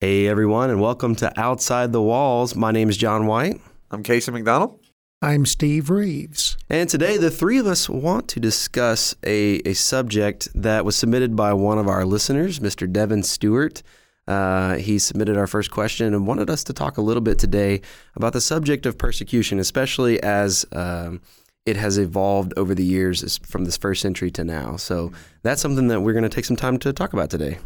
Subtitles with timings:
[0.00, 2.54] Hey, everyone, and welcome to Outside the Walls.
[2.54, 3.60] My name is John White.
[3.90, 4.78] I'm Casey McDonald.
[5.20, 6.56] I'm Steve Reeves.
[6.70, 11.34] And today, the three of us want to discuss a, a subject that was submitted
[11.34, 12.88] by one of our listeners, Mr.
[12.88, 13.82] Devin Stewart.
[14.28, 17.80] Uh, he submitted our first question and wanted us to talk a little bit today
[18.14, 21.20] about the subject of persecution, especially as um,
[21.66, 24.76] it has evolved over the years from this first century to now.
[24.76, 25.10] So
[25.42, 27.58] that's something that we're going to take some time to talk about today.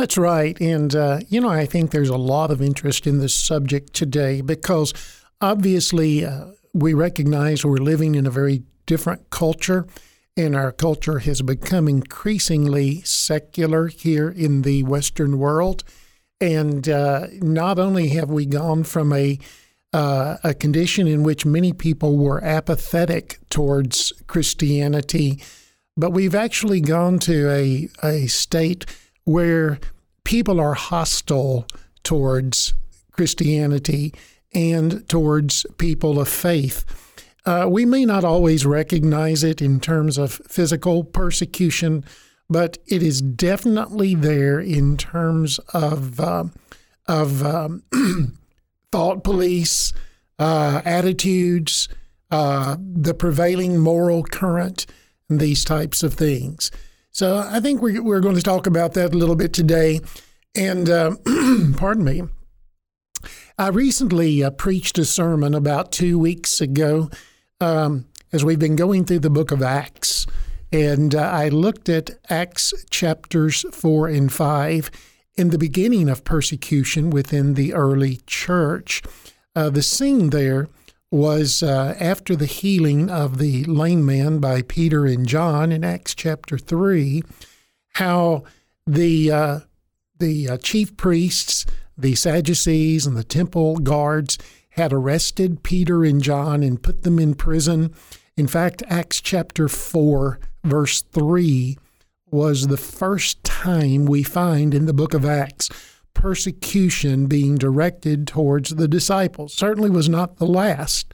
[0.00, 0.58] That's right.
[0.62, 4.40] And, uh, you know, I think there's a lot of interest in this subject today
[4.40, 4.94] because
[5.42, 9.86] obviously uh, we recognize we're living in a very different culture,
[10.38, 15.84] and our culture has become increasingly secular here in the Western world.
[16.40, 19.38] And uh, not only have we gone from a
[19.92, 25.42] uh, a condition in which many people were apathetic towards Christianity,
[25.94, 28.86] but we've actually gone to a, a state
[29.24, 29.78] where
[30.24, 31.66] people are hostile
[32.02, 32.74] towards
[33.12, 34.14] Christianity
[34.52, 36.84] and towards people of faith.
[37.46, 42.04] Uh, we may not always recognize it in terms of physical persecution,
[42.48, 46.44] but it is definitely there in terms of uh,
[47.06, 47.82] of um,
[48.92, 49.92] thought police,
[50.38, 51.88] uh, attitudes,
[52.30, 54.86] uh, the prevailing moral current,
[55.28, 56.70] and these types of things.
[57.10, 60.00] So I think we're, we're going to talk about that a little bit today.
[60.54, 61.16] And uh,
[61.76, 62.22] pardon me,
[63.58, 67.10] I recently uh, preached a sermon about two weeks ago
[67.60, 70.26] um, as we've been going through the book of Acts.
[70.72, 74.90] And uh, I looked at Acts chapters 4 and 5
[75.34, 79.02] in the beginning of persecution within the early church.
[79.56, 80.68] Uh, the scene there
[81.10, 86.14] was uh, after the healing of the lame man by Peter and John in Acts
[86.14, 87.22] chapter 3,
[87.94, 88.44] how
[88.86, 89.60] the, uh,
[90.18, 91.66] the uh, chief priests,
[91.98, 94.38] the Sadducees, and the temple guards
[94.70, 97.92] had arrested Peter and John and put them in prison.
[98.36, 101.76] In fact, Acts chapter 4, verse 3
[102.30, 105.68] was the first time we find in the book of Acts
[106.14, 109.54] persecution being directed towards the disciples.
[109.54, 111.12] Certainly was not the last,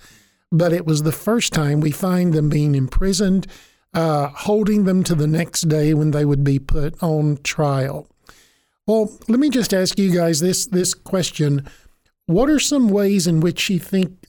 [0.51, 3.47] but it was the first time we find them being imprisoned,
[3.95, 8.09] uh, holding them to the next day when they would be put on trial.
[8.87, 11.69] Well, let me just ask you guys this this question.
[12.27, 14.27] What are some ways in which you think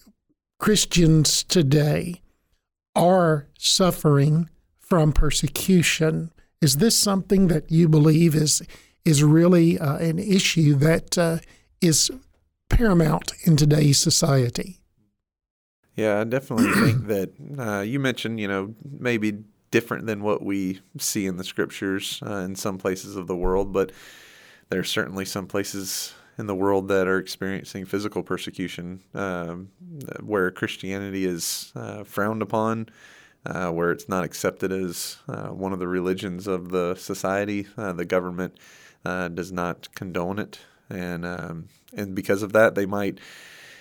[0.59, 2.21] Christians today
[2.95, 4.49] are suffering
[4.79, 6.31] from persecution?
[6.59, 8.63] Is this something that you believe is
[9.05, 11.39] is really uh, an issue that uh,
[11.81, 12.11] is
[12.69, 14.79] paramount in today's society.
[15.95, 20.81] Yeah, I definitely think that uh, you mentioned, you know, maybe different than what we
[20.97, 23.91] see in the scriptures uh, in some places of the world, but
[24.69, 29.69] there are certainly some places in the world that are experiencing physical persecution um,
[30.21, 32.89] where Christianity is uh, frowned upon.
[33.45, 38.57] Uh, where it's not accepted as one of the religions of the society, the government
[39.07, 40.59] uh, does not condone it,
[40.89, 43.19] and um, and because of that, they might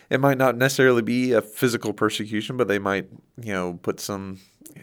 [0.09, 3.09] it might not necessarily be a physical persecution, but they might
[3.43, 4.39] you know put some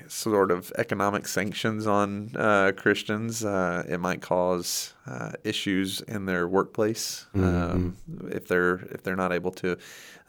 [0.08, 3.44] sort of economic sanctions on uh, Christians.
[3.44, 7.44] Uh, it might cause uh, issues in their workplace mm-hmm.
[7.44, 7.98] um,
[8.32, 9.78] if they're if they're not able to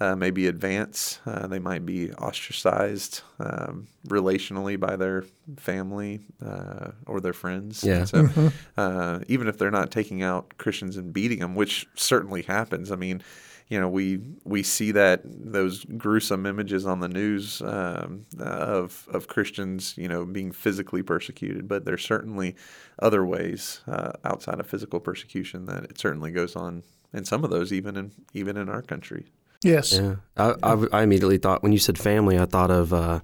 [0.01, 1.21] uh, maybe advance.
[1.27, 5.25] Uh, they might be ostracized um, relationally by their
[5.57, 7.85] family uh, or their friends.
[7.85, 8.05] Yeah.
[8.05, 9.23] So mm-hmm.
[9.29, 12.91] even if they're not taking out Christians and beating them, which certainly happens.
[12.91, 13.23] I mean
[13.69, 19.27] you know we we see that those gruesome images on the news um, of of
[19.29, 22.55] Christians you know being physically persecuted, but there's certainly
[23.01, 26.83] other ways uh, outside of physical persecution that it certainly goes on,
[27.13, 29.27] and some of those even in even in our country.
[29.63, 29.95] Yes.
[29.95, 30.17] Yeah.
[30.37, 33.21] I, I, I immediately thought when you said family, I thought of uh,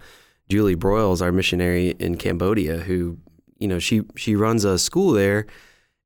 [0.48, 3.18] Julie Broyles, our missionary in Cambodia, who
[3.58, 5.46] you know she she runs a school there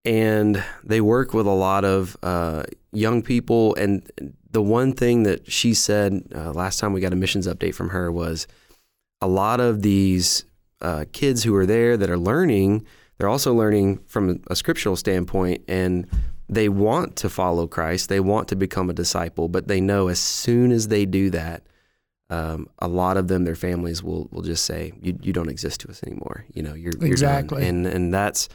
[0.05, 3.75] and they work with a lot of uh, young people.
[3.77, 4.09] And
[4.51, 7.91] the one thing that she said uh, last time we got a missions update from
[7.91, 8.47] her was
[9.21, 10.45] a lot of these
[10.81, 12.85] uh, kids who are there that are learning,
[13.17, 16.07] they're also learning from a scriptural standpoint, and
[16.49, 18.11] they want to follow Christ.
[18.11, 21.63] They want to become a disciple, but they know as soon as they do that,
[22.29, 25.81] um, a lot of them, their families will will just say, "You, you don't exist
[25.81, 27.87] to us anymore." You know, you're, you're exactly, done.
[27.87, 28.49] and and that's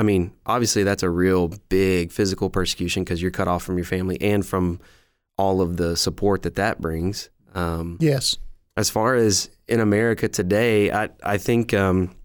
[0.00, 3.84] I mean, obviously that's a real big physical persecution because you're cut off from your
[3.84, 4.80] family and from
[5.36, 7.28] all of the support that that brings.
[7.54, 8.38] Um, yes.
[8.78, 12.16] As far as in America today, I I think um,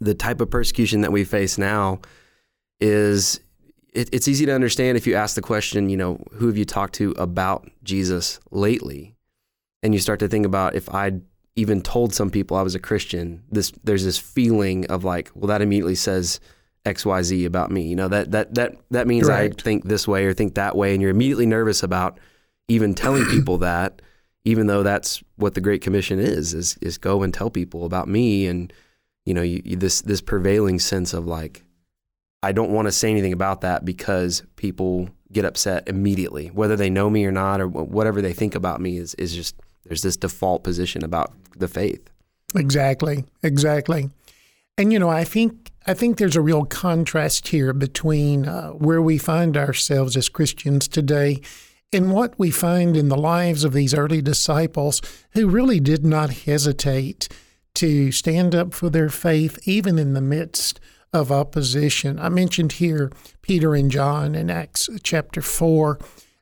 [0.00, 2.02] the type of persecution that we face now
[2.78, 3.40] is
[3.94, 6.66] it, it's easy to understand if you ask the question, you know, who have you
[6.66, 9.16] talked to about Jesus lately?
[9.82, 11.22] And you start to think about if I'd
[11.56, 15.48] even told some people I was a Christian, this there's this feeling of like, well,
[15.48, 16.38] that immediately says
[16.84, 17.82] XYZ about me.
[17.82, 19.28] You know, that that that that means.
[19.28, 22.18] I think this way or think that way, and you're immediately nervous about
[22.68, 24.02] even telling people that,
[24.44, 28.08] even though that's what the Great Commission is, is is go and tell people about
[28.08, 28.72] me and
[29.24, 31.62] you know, you, you, this this prevailing sense of like
[32.42, 36.90] I don't want to say anything about that because people get upset immediately, whether they
[36.90, 40.16] know me or not, or whatever they think about me is is just there's this
[40.16, 42.10] default position about the faith.
[42.54, 44.10] Exactly, exactly.
[44.76, 49.02] And you know, I think I think there's a real contrast here between uh, where
[49.02, 51.40] we find ourselves as Christians today
[51.92, 55.02] and what we find in the lives of these early disciples
[55.32, 57.28] who really did not hesitate
[57.74, 60.78] to stand up for their faith even in the midst
[61.12, 62.18] of opposition.
[62.18, 63.10] I mentioned here
[63.42, 65.98] Peter and John in Acts chapter 4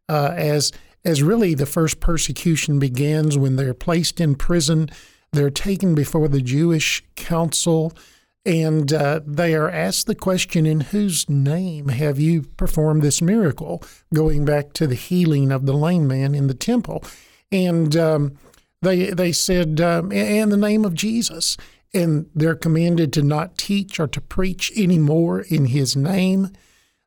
[0.09, 0.73] uh, as
[1.03, 4.91] as really the first persecution begins when they're placed in prison.
[5.33, 7.95] They're taken before the Jewish council
[8.47, 13.83] and uh, they are asked the question, In whose name have you performed this miracle?
[14.15, 17.05] Going back to the healing of the lame man in the temple.
[17.53, 18.39] And um,
[18.81, 21.57] they, they said, um, In the name of Jesus.
[21.93, 26.51] And they're commanded to not teach or to preach anymore in his name.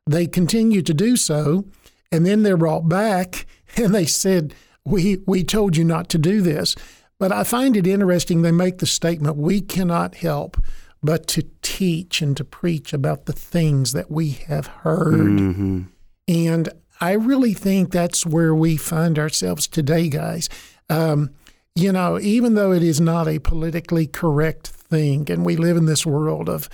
[0.06, 1.64] They continue to do so.
[2.12, 3.46] And then they're brought back
[3.76, 4.54] and they said,
[4.84, 6.76] we, we told you not to do this.
[7.18, 8.42] But I find it interesting.
[8.42, 10.58] They make the statement, we cannot help
[11.04, 15.14] but to teach and to preach about the things that we have heard.
[15.14, 15.82] Mm-hmm.
[16.26, 16.68] And
[16.98, 20.48] I really think that's where we find ourselves today, guys.
[20.88, 21.30] Um,
[21.74, 25.84] you know, even though it is not a politically correct thing, and we live in
[25.84, 26.70] this world of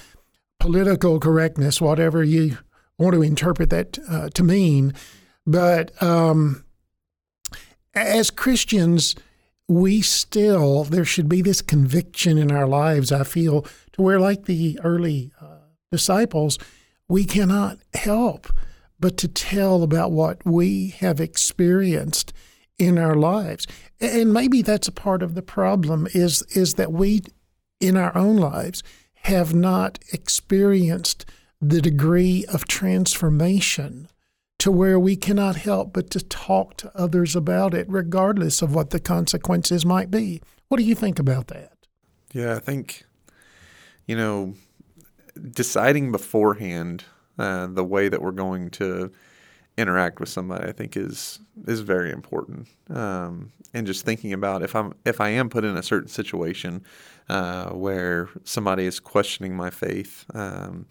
[0.60, 2.58] political correctness, whatever you
[2.98, 4.94] want to interpret that uh, to mean,
[5.44, 6.64] but um,
[7.94, 9.16] as Christians,
[9.70, 14.46] we still, there should be this conviction in our lives, I feel, to where, like
[14.46, 15.58] the early uh,
[15.92, 16.58] disciples,
[17.08, 18.48] we cannot help
[18.98, 22.32] but to tell about what we have experienced
[22.78, 23.68] in our lives.
[24.00, 27.20] And maybe that's a part of the problem is, is that we,
[27.78, 28.82] in our own lives,
[29.22, 31.24] have not experienced
[31.60, 34.08] the degree of transformation
[34.60, 38.90] to where we cannot help but to talk to others about it, regardless of what
[38.90, 40.40] the consequences might be.
[40.68, 41.72] What do you think about that?
[42.32, 43.04] Yeah, I think,
[44.06, 44.54] you know,
[45.50, 47.04] deciding beforehand
[47.38, 49.10] uh, the way that we're going to
[49.78, 52.68] interact with somebody, I think is is very important.
[52.90, 56.84] Um, and just thinking about if I'm if I am put in a certain situation
[57.30, 60.86] uh, where somebody is questioning my faith, um,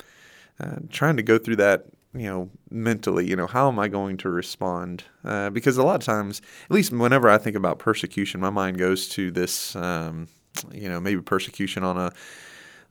[0.59, 4.17] uh, trying to go through that you know mentally you know how am i going
[4.17, 5.03] to respond?
[5.23, 8.77] Uh, because a lot of times at least whenever i think about persecution my mind
[8.77, 10.27] goes to this um,
[10.71, 12.11] you know maybe persecution on a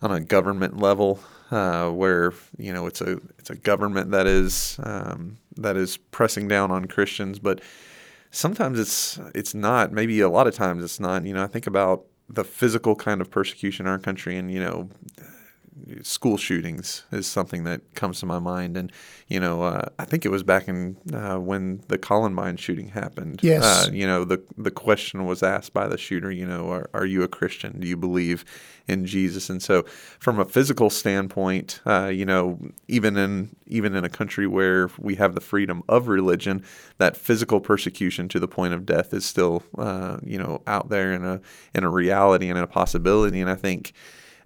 [0.00, 1.20] on a government level
[1.50, 6.48] uh, where you know it's a it's a government that is um, that is pressing
[6.48, 7.38] down on Christians.
[7.38, 7.60] But
[8.30, 11.24] sometimes it's it's not maybe a lot of times it's not.
[11.24, 14.60] You know I think about the physical kind of persecution in our country and you
[14.60, 14.88] know
[16.02, 18.76] school shootings is something that comes to my mind.
[18.76, 18.92] And,
[19.28, 23.40] you know, uh, I think it was back in uh, when the Columbine shooting happened.
[23.42, 23.64] Yes.
[23.64, 27.06] Uh, you know, the, the question was asked by the shooter, you know, are, are
[27.06, 27.80] you a Christian?
[27.80, 28.44] Do you believe
[28.86, 29.50] in Jesus?
[29.50, 29.84] And so
[30.18, 35.16] from a physical standpoint, uh, you know, even in, even in a country where we
[35.16, 36.64] have the freedom of religion,
[36.98, 41.12] that physical persecution to the point of death is still, uh, you know, out there
[41.12, 41.40] in a,
[41.74, 43.40] in a reality and a possibility.
[43.40, 43.92] And I think,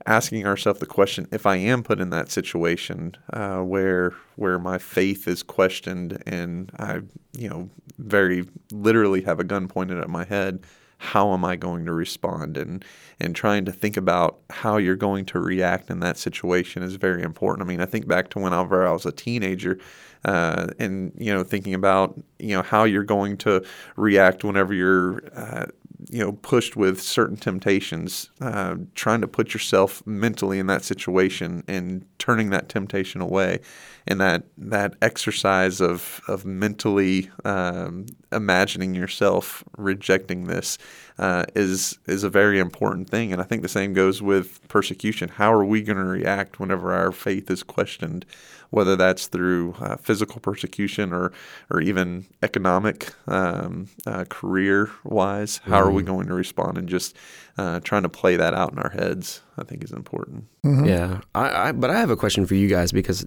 [0.06, 4.78] asking ourselves the question if I am put in that situation uh, where where my
[4.78, 7.00] faith is questioned and I
[7.36, 10.60] you know very literally have a gun pointed at my head
[10.98, 12.84] how am I going to respond and
[13.18, 17.22] and trying to think about how you're going to react in that situation is very
[17.22, 17.66] important.
[17.66, 19.78] I mean I think back to whenever I was a teenager
[20.24, 23.64] uh, and you know thinking about you know how you're going to
[23.96, 25.66] react whenever you're uh,
[26.10, 31.62] you know pushed with certain temptations uh, trying to put yourself mentally in that situation
[31.68, 33.60] and turning that temptation away
[34.06, 40.78] and that that exercise of of mentally um, imagining yourself rejecting this
[41.22, 43.32] uh, is is a very important thing.
[43.32, 45.28] And I think the same goes with persecution.
[45.28, 48.26] How are we going to react whenever our faith is questioned
[48.70, 51.30] whether that's through uh, physical persecution or
[51.70, 56.78] or even economic um, uh, career wise how are we going to respond?
[56.78, 57.14] And just
[57.58, 60.46] uh, trying to play that out in our heads I think is important.
[60.64, 63.26] Yeah, I, I but I have a question for you guys because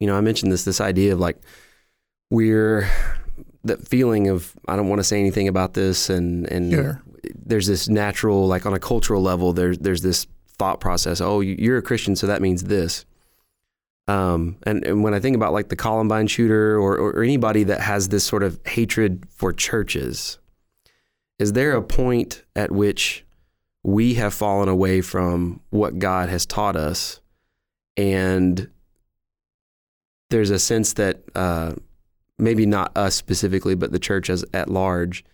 [0.00, 1.38] you know, I mentioned this this idea of like
[2.30, 2.88] we're
[3.68, 7.02] that feeling of I don't want to say anything about this, and and Sure.
[7.34, 10.26] there's this natural like on a cultural level there's there's this
[10.58, 11.20] thought process.
[11.20, 13.04] Oh, you- you're a Christian, so that means this.
[14.08, 17.80] Um, and, and when I think about like the Columbine shooter or, or anybody that
[17.80, 20.38] has this sort of hatred for churches,
[21.38, 23.24] is there a point at which
[23.84, 27.20] we have fallen away from what God has taught us
[27.96, 28.68] and
[30.30, 31.74] there's a sense that uh,
[32.38, 35.24] maybe not us specifically, but the church as at large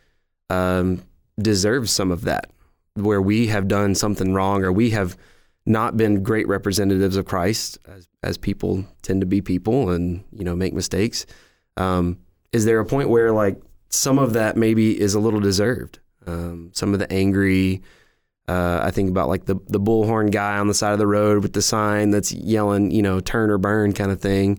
[0.51, 1.03] um,
[1.39, 2.51] deserves some of that,
[2.95, 5.17] where we have done something wrong or we have
[5.67, 10.45] not been great representatives of Christ, as as people tend to be people and you
[10.45, 11.27] know make mistakes.
[11.77, 12.19] Um,
[12.53, 15.99] is there a point where like some of that maybe is a little deserved?
[16.27, 17.83] Um, some of the angry.
[18.47, 21.43] Uh, I think about like the the bullhorn guy on the side of the road
[21.43, 24.59] with the sign that's yelling, you know, turn or burn kind of thing.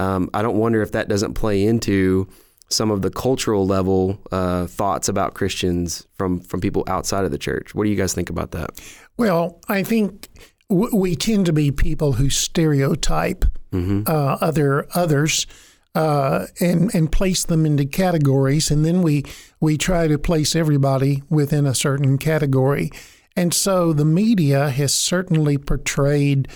[0.00, 2.26] Um, I don't wonder if that doesn't play into
[2.68, 7.38] some of the cultural level uh, thoughts about Christians from from people outside of the
[7.38, 7.74] church.
[7.74, 8.70] What do you guys think about that?
[9.16, 10.28] Well, I think
[10.68, 14.02] w- we tend to be people who stereotype Mm-hmm.
[14.06, 15.46] uh, other others
[15.94, 19.22] uh, and and place them into categories, and then we
[19.60, 22.90] we try to place everybody within a certain category.
[23.36, 26.48] And so the media has certainly portrayed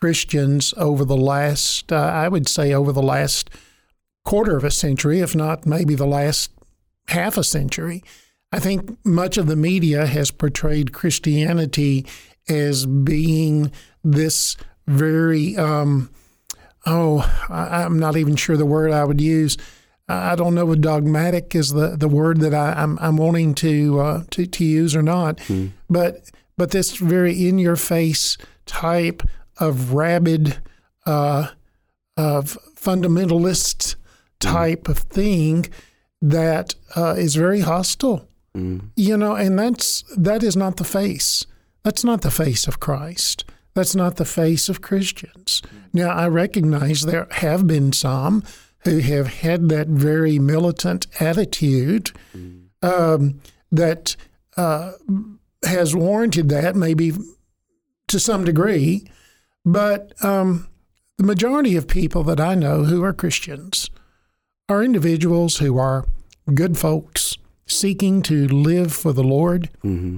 [0.00, 3.50] Christians over the last, uh, I would say, over the last
[4.24, 6.50] quarter of a century, if not maybe the last
[7.08, 8.02] half a century.
[8.52, 12.06] I think much of the media has portrayed Christianity
[12.48, 13.72] as being
[14.04, 16.10] this very, um,
[16.84, 19.56] oh, I, I'm not even sure the word I would use.
[20.08, 23.98] I don't know if dogmatic is the, the word that I, I'm, I'm wanting to,
[24.00, 25.40] uh, to to use or not,
[25.90, 29.22] but but this very in your face type
[29.58, 30.58] of rabid,
[31.06, 31.48] uh,
[32.16, 33.96] of fundamentalist
[34.40, 35.66] type of thing
[36.22, 38.28] that uh, is very hostile.
[38.94, 41.44] You know, and that's that is not the face.
[41.82, 43.44] That's not the face of Christ.
[43.74, 45.60] That's not the face of Christians.
[45.92, 48.42] Now, I recognize there have been some
[48.84, 52.12] who have had that very militant attitude
[52.80, 54.16] um, that
[54.56, 54.92] uh,
[55.64, 57.12] has warranted that, maybe
[58.08, 59.06] to some degree.
[59.66, 60.68] But um,
[61.18, 63.90] the majority of people that I know who are Christians
[64.68, 66.06] are individuals who are
[66.54, 69.68] good folks seeking to live for the Lord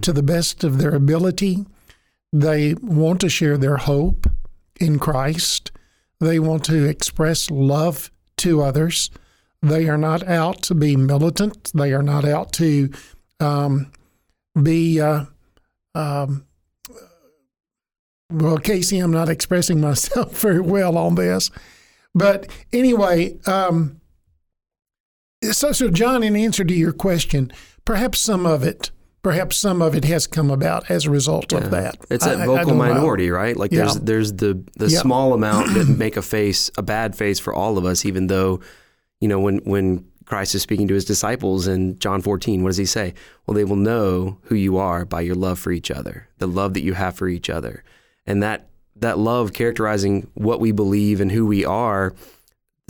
[0.02, 1.64] to the best of their ability.
[2.30, 4.26] They want to share their hope
[4.78, 5.70] in Christ.
[6.20, 9.10] They want to express love to others.
[9.62, 11.72] They are not out to be militant.
[11.74, 12.90] They are not out to
[13.40, 13.90] um,
[14.62, 15.24] be, uh,
[15.94, 16.44] um,
[18.30, 21.50] well, Casey, I'm not expressing myself very well on this.
[22.14, 24.00] But anyway, um,
[25.44, 27.52] so, so John, in answer to your question,
[27.84, 28.90] perhaps some of it,
[29.22, 31.96] perhaps some of it has come about as a result of that.
[32.10, 32.94] It's that I- I vocal don't know.
[32.94, 33.56] minority, right?
[33.56, 35.00] Like there's there's the the Yeah.
[35.00, 38.60] small amount that make a face a bad face for all of us, even though,
[39.20, 42.76] you know, when when Christ is speaking to his disciples in John 14, what does
[42.78, 43.14] he say?
[43.46, 46.74] Well, they will know who you are by your love for each other, the love
[46.74, 47.84] that you have for each other.
[48.28, 52.14] And that that love characterizing what we believe and who we are,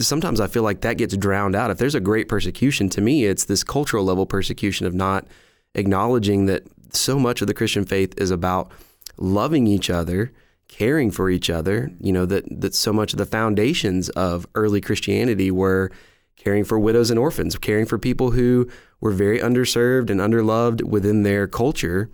[0.01, 1.71] sometimes I feel like that gets drowned out.
[1.71, 5.29] If there's a great persecution, to me, it's this cultural level persecution of not
[5.75, 8.73] acknowledging that so much of the Christian faith is about
[9.17, 10.33] loving each other,
[10.67, 11.93] caring for each other.
[12.01, 15.93] You know that that so much of the foundations of early Christianity were
[16.35, 18.69] caring for widows and orphans, caring for people who
[19.01, 22.11] were very underserved and underloved within their culture.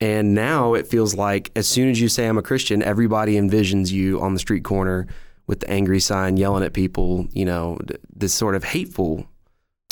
[0.00, 3.90] And now it feels like as soon as you say I'm a Christian, everybody envisions
[3.92, 5.06] you on the street corner
[5.46, 7.76] with the angry sign yelling at people, you know,
[8.14, 9.26] this sort of hateful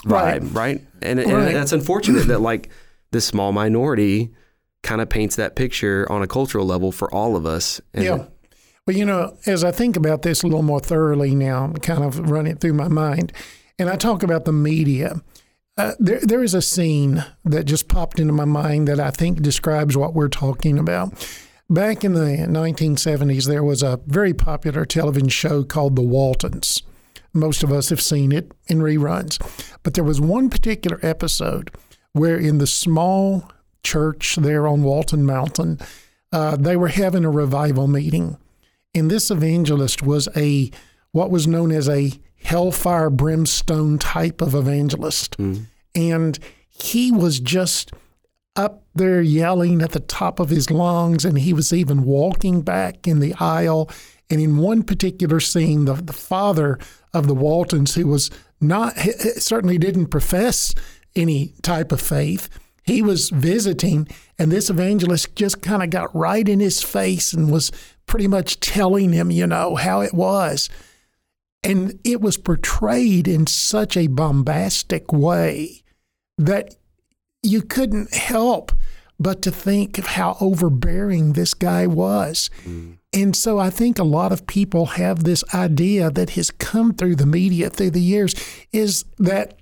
[0.06, 0.40] Right.
[0.40, 0.80] vibe, right?
[1.02, 1.52] And, and Right.
[1.52, 2.70] that's unfortunate that like
[3.10, 4.30] this small minority
[4.84, 7.80] kind of paints that picture on a cultural level for all of us.
[7.92, 8.24] And Yeah.
[8.86, 12.02] Well, you know, as I think about this a little more thoroughly now, I'm kind
[12.04, 13.32] of running it through my mind,
[13.78, 15.20] and I talk about the media.
[15.78, 19.40] Uh, there, there is a scene that just popped into my mind that I think
[19.40, 21.14] describes what we're talking about.
[21.70, 26.82] Back in the 1970s, there was a very popular television show called The Waltons.
[27.32, 29.38] Most of us have seen it in reruns.
[29.84, 31.70] But there was one particular episode
[32.12, 33.48] where, in the small
[33.84, 35.78] church there on Walton Mountain,
[36.32, 38.36] uh, they were having a revival meeting.
[38.94, 40.72] And this evangelist was a
[41.12, 45.34] what was known as a hellfire brimstone type of evangelist.
[45.36, 45.54] Hmm.
[45.94, 47.92] And he was just
[48.56, 53.06] up there yelling at the top of his lungs, and he was even walking back
[53.06, 53.88] in the aisle
[54.30, 56.78] And in one particular scene, the, the father
[57.14, 58.30] of the Waltons, who was
[58.60, 58.96] not,
[59.36, 60.74] certainly didn't profess
[61.16, 62.48] any type of faith,
[62.82, 67.50] he was visiting, and this evangelist just kind of got right in his face and
[67.50, 67.70] was
[68.06, 70.70] pretty much telling him, you know, how it was.
[71.62, 75.82] And it was portrayed in such a bombastic way
[76.36, 76.76] that
[77.42, 78.72] you couldn't help
[79.20, 82.50] but to think of how overbearing this guy was.
[82.64, 82.98] Mm.
[83.12, 87.16] And so I think a lot of people have this idea that has come through
[87.16, 88.34] the media through the years
[88.72, 89.58] is that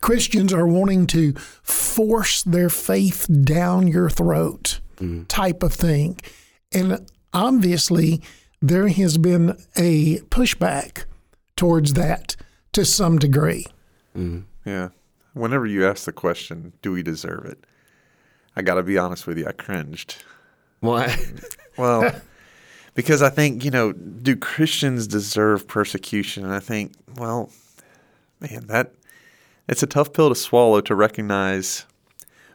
[0.00, 5.26] Christians are wanting to force their faith down your throat mm.
[5.28, 6.18] type of thing.
[6.72, 8.20] And obviously,
[8.60, 11.04] there has been a pushback
[11.62, 12.34] towards that
[12.72, 13.64] to some degree.
[14.16, 14.42] Mm.
[14.64, 14.88] Yeah.
[15.32, 17.64] Whenever you ask the question, do we deserve it?
[18.56, 20.16] I got to be honest with you, I cringed.
[20.80, 21.16] Why?
[21.78, 22.12] well,
[22.94, 26.42] because I think, you know, do Christians deserve persecution?
[26.44, 27.48] And I think, well,
[28.40, 28.94] man, that
[29.68, 31.86] it's a tough pill to swallow to recognize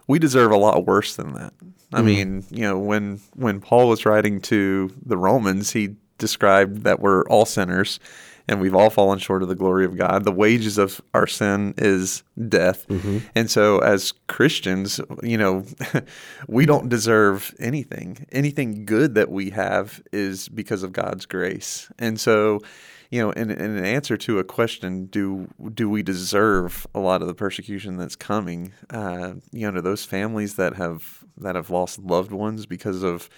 [0.08, 1.54] we deserve a lot worse than that.
[1.94, 2.06] I mm.
[2.06, 7.24] mean, you know, when when Paul was writing to the Romans, he described that we're
[7.30, 8.02] all sinners
[8.48, 10.24] and we've all fallen short of the glory of God.
[10.24, 12.88] The wages of our sin is death.
[12.88, 13.20] Mm-hmm.
[13.36, 15.66] And so, as Christians, you know,
[16.48, 18.26] we don't deserve anything.
[18.32, 21.90] Anything good that we have is because of God's grace.
[22.00, 22.62] And so,
[23.10, 27.22] you know, in, in an answer to a question, do do we deserve a lot
[27.22, 28.74] of the persecution that's coming?
[28.90, 33.30] Uh, you know, to those families that have that have lost loved ones because of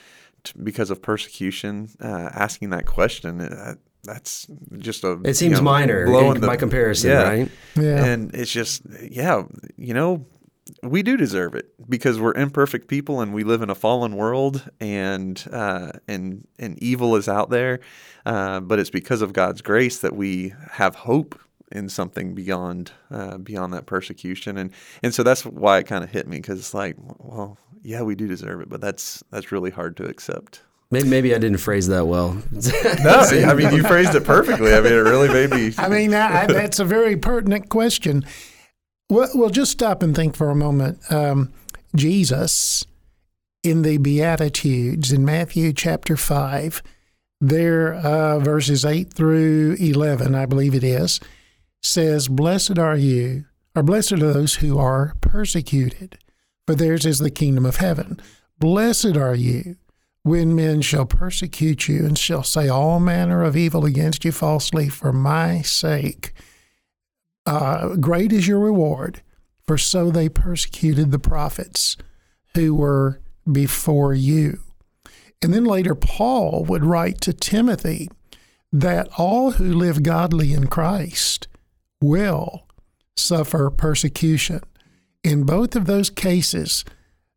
[0.64, 5.20] because of persecution, uh, asking that question, uh, that's just a.
[5.24, 7.24] It seems you know, minor in, the, by comparison, yeah.
[7.24, 7.52] right?
[7.76, 9.44] Yeah, and it's just yeah,
[9.78, 10.26] you know,
[10.84, 14.70] we do deserve it because we're imperfect people and we live in a fallen world
[14.80, 17.80] and uh, and and evil is out there,
[18.26, 21.40] uh, but it's because of God's grace that we have hope
[21.72, 24.72] in something beyond uh, beyond that persecution and
[25.04, 28.16] and so that's why it kind of hit me because it's like well yeah we
[28.16, 30.64] do deserve it but that's that's really hard to accept.
[30.92, 32.34] Maybe, maybe I didn't phrase that well.
[32.52, 34.74] no, I mean you phrased it perfectly.
[34.74, 35.74] I mean it really made me.
[35.78, 38.26] I mean I, that's a very pertinent question
[39.10, 41.00] well, we'll just stop and think for a moment.
[41.12, 41.52] Um,
[41.96, 42.86] Jesus,
[43.64, 46.84] in the Beatitudes in Matthew chapter 5,
[47.42, 51.20] there, uh, verses 8 through 11, I believe it is,
[51.82, 56.20] says, Blessed are you, or blessed are those who are persecuted,
[56.68, 58.22] for theirs is the kingdom of heaven.
[58.60, 59.78] Blessed are you
[60.30, 64.88] when men shall persecute you and shall say all manner of evil against you falsely
[64.88, 66.34] for my sake
[67.50, 69.24] uh, great is your reward,
[69.66, 71.98] for so they persecuted the prophets
[72.54, 73.20] who were
[73.52, 74.60] before you.
[75.42, 78.08] And then later, Paul would write to Timothy
[78.72, 81.48] that all who live godly in Christ
[82.00, 82.68] will
[83.18, 84.62] suffer persecution.
[85.24, 86.86] In both of those cases,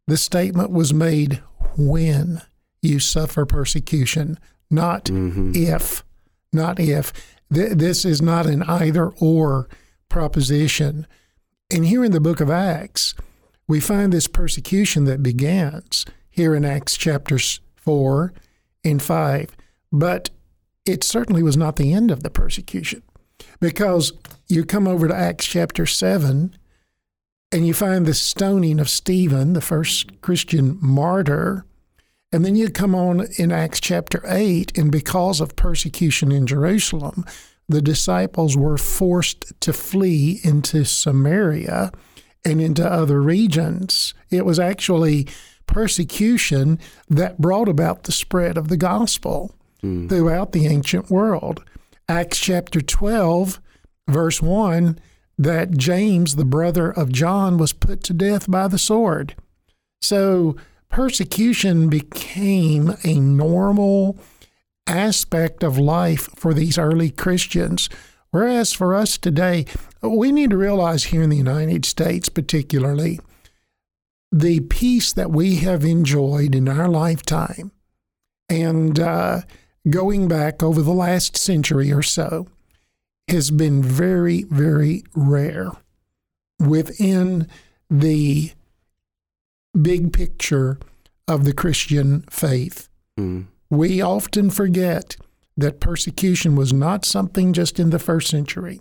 [0.06, 1.42] the statement was made
[1.78, 2.42] when
[2.82, 4.38] you suffer persecution,
[4.70, 5.52] not mm-hmm.
[5.54, 6.04] if.
[6.52, 7.12] Not if.
[7.52, 9.68] Th- this is not an either or
[10.08, 11.06] proposition.
[11.70, 13.14] And here in the book of Acts,
[13.66, 18.32] we find this persecution that begins here in Acts chapters 4
[18.84, 19.56] and 5.
[19.90, 20.30] But
[20.84, 23.02] it certainly was not the end of the persecution
[23.60, 24.12] because
[24.48, 26.56] you come over to Acts chapter 7
[27.52, 31.64] and you find the stoning of Stephen, the first Christian martyr.
[32.32, 37.26] And then you come on in Acts chapter 8, and because of persecution in Jerusalem,
[37.68, 41.92] the disciples were forced to flee into Samaria
[42.44, 44.14] and into other regions.
[44.30, 45.28] It was actually
[45.66, 50.08] persecution that brought about the spread of the gospel mm.
[50.08, 51.62] throughout the ancient world.
[52.08, 53.60] Acts chapter 12,
[54.08, 54.98] verse 1
[55.38, 59.34] that James, the brother of John, was put to death by the sword.
[60.00, 60.56] So
[60.92, 64.18] persecution became a normal
[64.86, 67.88] aspect of life for these early Christians.
[68.30, 69.66] Whereas for us today,
[70.02, 73.20] we need to realize here in the United States, particularly,
[74.30, 77.72] the peace that we have enjoyed in our lifetime
[78.48, 79.42] and uh,
[79.88, 82.46] going back over the last century or so
[83.28, 85.70] has been very, very rare
[86.58, 87.48] within
[87.90, 88.52] the
[89.80, 90.78] big picture
[91.28, 92.88] of the Christian faith.
[93.18, 93.46] Mm.
[93.70, 95.16] We often forget
[95.56, 98.80] that persecution was not something just in the first century,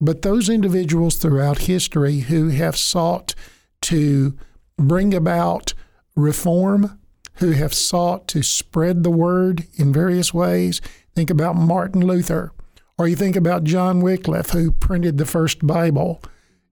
[0.00, 3.34] but those individuals throughout history who have sought
[3.82, 4.36] to
[4.76, 5.74] bring about
[6.16, 6.98] reform,
[7.34, 10.80] who have sought to spread the word in various ways,
[11.14, 12.52] think about Martin Luther,
[12.98, 16.22] or you think about John Wycliffe, who printed the first Bible.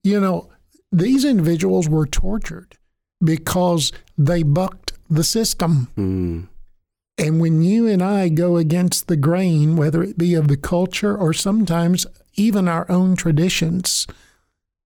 [0.02, 0.50] You know,
[0.92, 2.76] these individuals were tortured
[3.22, 5.88] because they bucked the system.
[5.96, 6.48] Mm.
[7.18, 11.16] And when you and I go against the grain, whether it be of the culture
[11.16, 14.06] or sometimes even our own traditions,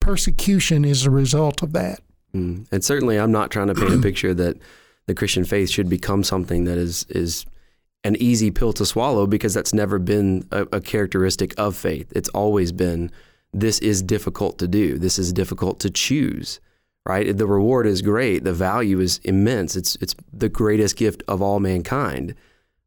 [0.00, 2.00] persecution is a result of that.
[2.34, 2.66] Mm.
[2.72, 4.56] And certainly, I'm not trying to paint a picture that
[5.06, 7.44] the Christian faith should become something that is is
[8.04, 12.12] an easy pill to swallow because that's never been a, a characteristic of faith.
[12.16, 13.10] It's always been
[13.52, 14.98] this is difficult to do.
[14.98, 16.60] This is difficult to choose.
[17.04, 17.36] Right?
[17.36, 18.44] The reward is great.
[18.44, 19.74] The value is immense.
[19.76, 22.34] It's it's the greatest gift of all mankind.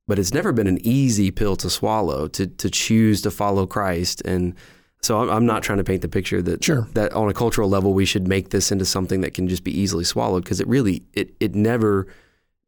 [0.07, 4.21] But it's never been an easy pill to swallow to to choose to follow Christ
[4.25, 4.53] and
[5.01, 6.87] so I'm, I'm not trying to paint the picture that Sure.
[6.93, 9.77] that on a cultural level we should make this into something that can just be
[9.77, 12.07] easily swallowed because it really it it never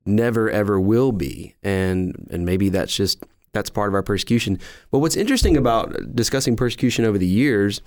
[0.05, 4.60] never ever will be and and maybe that's just that's part of our persecution.
[4.91, 7.81] But what's interesting about discussing persecution over the years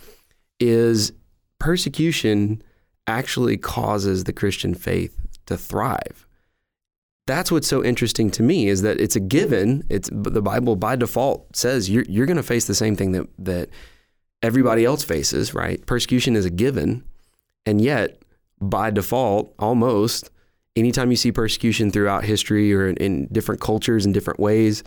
[0.59, 1.12] is
[1.59, 2.62] persecution
[3.11, 6.27] actually causes the Christian faith to thrive.
[7.27, 9.85] That's what's so interesting to me is that it's a given.
[9.88, 13.27] It's the Bible by default says you're you're going to face the same thing that
[13.38, 13.68] that
[14.42, 15.85] everybody else faces, right?
[15.87, 17.05] Persecution is a given.
[17.66, 18.23] And yet,
[18.61, 20.31] by default, almost,
[20.77, 24.83] anytime you see persecution throughout history or in, in, different cultures in different ways,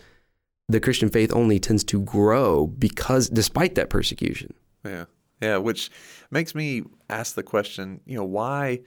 [0.68, 4.54] the Christian faith only tends to grow because, despite that persecution.
[4.84, 5.04] Yeah.
[5.40, 5.58] Yeah.
[5.58, 5.90] Which
[6.34, 8.80] makes me ask the question, you know, why,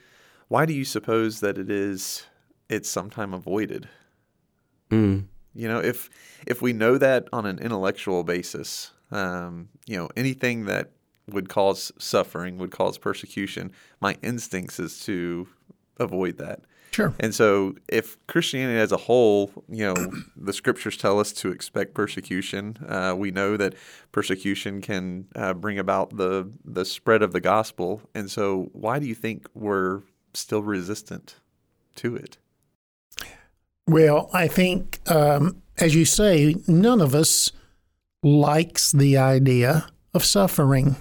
[0.50, 2.24] why do you suppose that it is,
[2.70, 3.88] it's sometime avoided?
[4.92, 5.26] Mm.
[5.56, 6.10] You know, if,
[6.46, 10.92] if we know that on an intellectual basis, um, you know, anything that
[11.32, 15.48] would cause suffering, would cause persecution, my instincts is to
[16.00, 16.62] avoid that.
[16.92, 17.14] Sure.
[17.20, 21.94] And so, if Christianity as a whole, you know, the scriptures tell us to expect
[21.94, 22.78] persecution.
[22.88, 23.76] Uh, we know that
[24.12, 28.02] persecution can uh, bring about the the spread of the gospel.
[28.16, 30.02] And so, why do you think we're
[30.34, 31.36] still resistant
[31.96, 32.38] to it?
[33.88, 37.52] Well, I think, um, as you say, none of us
[38.22, 40.98] likes the idea of suffering.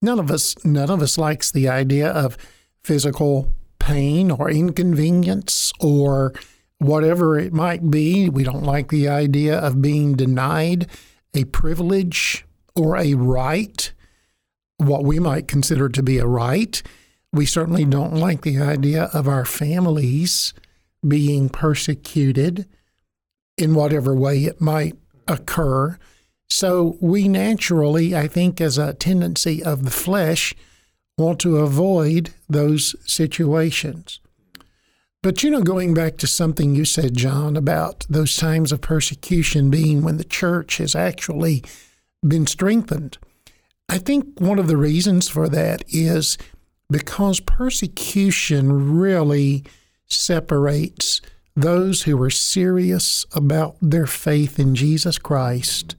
[0.00, 2.36] None of us, none of us likes the idea of
[2.82, 3.52] physical
[3.88, 6.34] pain or inconvenience or
[6.78, 8.28] whatever it might be.
[8.28, 10.88] We don't like the idea of being denied
[11.32, 12.44] a privilege
[12.76, 13.90] or a right,
[14.76, 16.82] what we might consider to be a right.
[17.32, 20.52] We certainly don't like the idea of our families
[21.06, 22.66] being persecuted
[23.56, 25.98] in whatever way it might occur.
[26.50, 30.54] So we naturally, I think, as a tendency of the flesh,
[31.18, 34.20] want to avoid those situations.
[35.22, 39.68] But you know, going back to something you said, John, about those times of persecution
[39.68, 41.64] being when the church has actually
[42.26, 43.18] been strengthened,
[43.88, 46.38] I think one of the reasons for that is
[46.90, 49.64] because persecution really
[50.06, 51.20] separates
[51.56, 55.96] those who are serious about their faith in Jesus Christ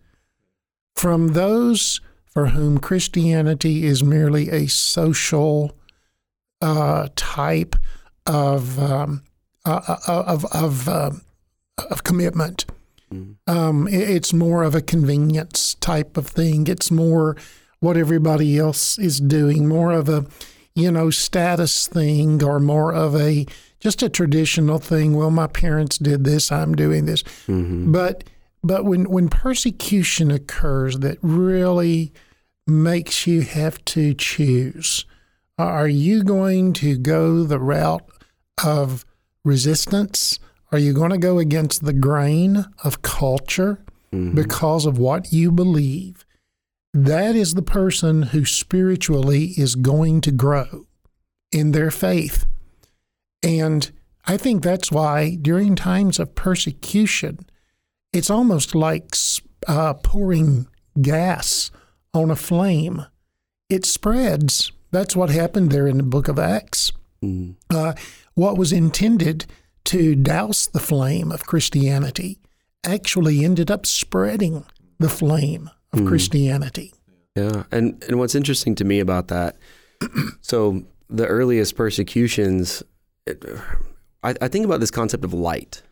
[0.95, 5.75] from those for whom Christianity is merely a social
[6.61, 7.75] uh, type
[8.25, 9.23] of um,
[9.65, 11.21] uh, of of um,
[11.89, 12.65] of commitment.
[13.13, 13.51] Mm-hmm.
[13.51, 16.67] Um, it's more of a convenience type of thing.
[16.67, 17.35] It's more
[17.79, 20.25] what everybody else is doing, more of a
[20.75, 23.45] you know status thing, or more of a
[23.79, 25.15] just a traditional thing.
[25.15, 27.91] Well, my parents did this, I'm doing this, mm-hmm.
[27.91, 28.25] but
[28.63, 32.11] but when, when persecution occurs that really
[32.67, 35.05] makes you have to choose,
[35.57, 38.07] are you going to go the route
[38.63, 39.05] of
[39.43, 40.39] resistance?
[40.71, 44.35] Are you going to go against the grain of culture mm-hmm.
[44.35, 46.25] because of what you believe?
[46.93, 50.87] That is the person who spiritually is going to grow
[51.51, 52.45] in their faith.
[53.43, 53.91] And
[54.25, 57.39] I think that's why during times of persecution,
[58.19, 59.15] it's almost like
[59.65, 60.67] uh, pouring
[61.01, 61.71] gas
[62.13, 63.05] on a flame.
[63.69, 64.73] It spreads.
[64.91, 66.91] That's what happened there in the book of Acts.
[67.23, 67.55] Mm.
[67.69, 67.93] Uh,
[68.33, 69.45] what was intended
[69.85, 72.39] to douse the flame of Christianity
[72.85, 74.65] actually ended up spreading
[74.97, 76.07] the flame of mm.
[76.09, 76.93] Christianity.
[77.37, 79.55] Yeah, and and what's interesting to me about that,
[80.41, 82.83] so the earliest persecutions,
[83.25, 83.45] it,
[84.23, 85.83] I, I think about this concept of light.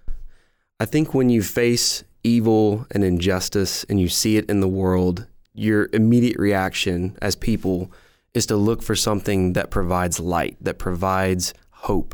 [0.81, 5.25] I think when you face evil and injustice and you see it in the world,
[5.53, 7.91] your immediate reaction as people
[8.33, 12.13] is to look for something that provides light, that provides hope.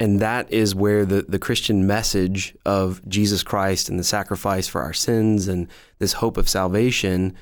[0.00, 4.80] And that is where the, the Christian message of Jesus Christ and the sacrifice for
[4.80, 5.66] our sins and
[5.98, 7.34] this hope of salvation,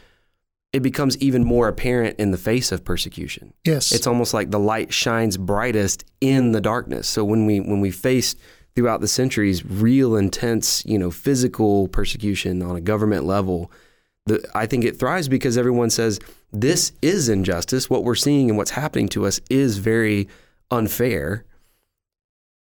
[0.72, 3.52] it becomes even more apparent in the face of persecution.
[3.64, 3.92] Yes.
[3.92, 7.06] It's almost like the light shines brightest in the darkness.
[7.06, 8.38] So when we when we faced
[8.76, 13.72] throughout the centuries real intense, you know, physical persecution on a government level,
[14.26, 16.20] the, I think it thrives because everyone says
[16.52, 17.88] this is injustice.
[17.88, 20.28] What we're seeing and what's happening to us is very
[20.70, 21.44] unfair.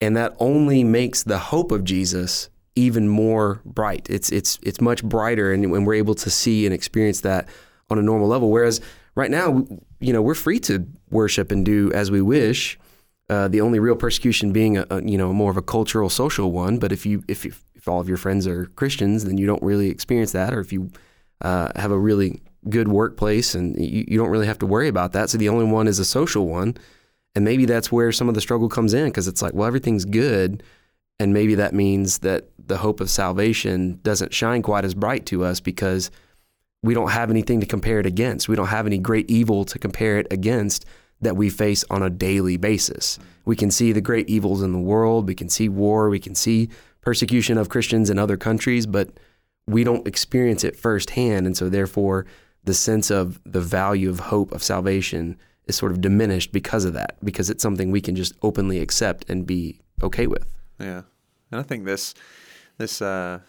[0.00, 4.08] And that only makes the hope of Jesus even more bright.
[4.10, 7.48] It's it's it's much brighter, and when we're able to see and experience that
[7.90, 8.50] on a normal level.
[8.50, 8.80] Whereas
[9.14, 9.64] right now,
[10.00, 12.78] you know, we're free to worship and do as we wish.
[13.30, 16.52] Uh, the only real persecution being a, a, you know more of a cultural social
[16.52, 16.78] one.
[16.78, 19.88] But if you if if all of your friends are Christians, then you don't really
[19.88, 20.52] experience that.
[20.54, 20.90] Or if you
[21.40, 25.12] uh, have a really good workplace and you, you don't really have to worry about
[25.12, 25.30] that.
[25.30, 26.76] So the only one is a social one.
[27.34, 30.04] And maybe that's where some of the struggle comes in because it's like, well, everything's
[30.04, 30.62] good.
[31.18, 35.44] And maybe that means that the hope of salvation doesn't shine quite as bright to
[35.44, 36.10] us because
[36.82, 38.48] we don't have anything to compare it against.
[38.48, 40.84] We don't have any great evil to compare it against
[41.22, 43.18] that we face on a daily basis.
[43.44, 46.34] We can see the great evils in the world, we can see war, we can
[46.34, 46.68] see
[47.00, 49.10] persecution of Christians in other countries, but
[49.66, 51.46] we don't experience it firsthand.
[51.46, 52.26] And so, therefore,
[52.64, 56.92] the sense of the value of hope of salvation is sort of diminished because of
[56.94, 60.46] that, because it's something we can just openly accept and be okay with.
[60.78, 61.02] Yeah,
[61.50, 62.14] and I think this
[62.78, 63.40] this uh,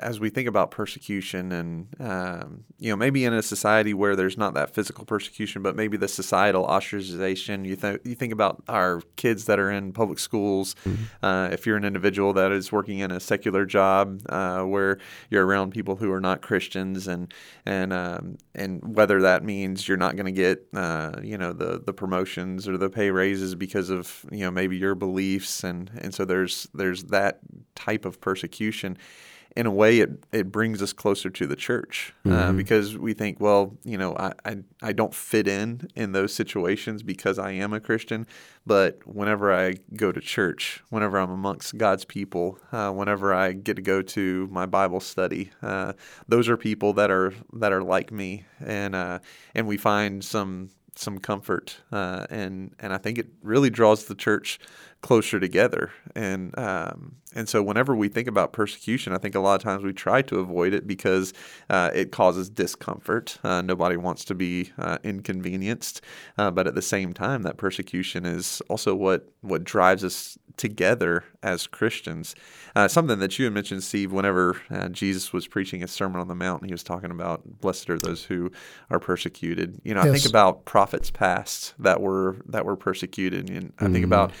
[0.00, 4.38] as we think about persecution and um, you know maybe in a society where there's
[4.38, 9.02] not that physical persecution but maybe the societal ostracization you think you think about our
[9.16, 11.04] kids that are in public schools mm-hmm.
[11.24, 14.98] uh, if you're an individual that is working in a secular job uh, where
[15.30, 17.32] you're around people who are not Christians and
[17.66, 21.80] and um, and whether that means you're not going to get uh, you know the
[21.84, 26.14] the promotions or the pay raises because of you know maybe your beliefs and and
[26.14, 27.40] so there's there's that
[27.74, 28.96] type of persecution
[29.58, 32.56] in a way, it, it brings us closer to the church uh, mm-hmm.
[32.56, 37.02] because we think, well, you know, I, I, I don't fit in in those situations
[37.02, 38.24] because I am a Christian.
[38.64, 43.74] But whenever I go to church, whenever I'm amongst God's people, uh, whenever I get
[43.74, 45.94] to go to my Bible study, uh,
[46.28, 49.18] those are people that are that are like me, and uh,
[49.56, 54.14] and we find some some comfort, uh, and and I think it really draws the
[54.14, 54.60] church
[55.00, 55.92] closer together.
[56.14, 59.84] And um, and so whenever we think about persecution, I think a lot of times
[59.84, 61.34] we try to avoid it because
[61.68, 63.38] uh, it causes discomfort.
[63.44, 66.00] Uh, nobody wants to be uh, inconvenienced,
[66.38, 71.24] uh, but at the same time, that persecution is also what what drives us together
[71.42, 72.34] as Christians.
[72.74, 76.28] Uh, something that you had mentioned, Steve, whenever uh, Jesus was preaching his Sermon on
[76.28, 78.50] the Mount, he was talking about blessed are those who
[78.90, 79.80] are persecuted.
[79.84, 80.08] You know, yes.
[80.08, 84.04] I think about prophets past that were that were persecuted, and I think mm-hmm.
[84.04, 84.32] about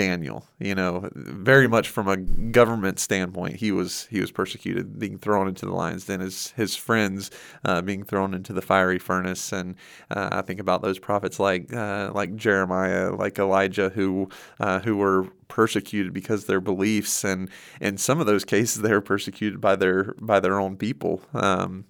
[0.00, 0.46] Daniel.
[0.58, 5.46] You know, very much from a government standpoint, he was he was persecuted, being thrown
[5.46, 6.20] into the lions den.
[6.20, 7.30] His his friends
[7.66, 9.74] uh, being thrown into the fiery furnace, and
[10.10, 14.96] uh, I think about those prophets like uh, like Jeremiah, like Elijah, who uh, who
[14.96, 19.76] were persecuted because their beliefs, and in some of those cases, they were persecuted by
[19.76, 21.20] their by their own people.
[21.34, 21.84] Um,